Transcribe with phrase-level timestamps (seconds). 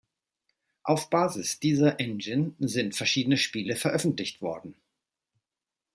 [0.81, 4.73] Auf Basis dieser Engine sind verschiedene Spiele veröffentlicht worden.